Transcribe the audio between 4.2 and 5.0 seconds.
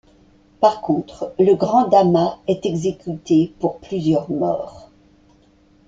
morts.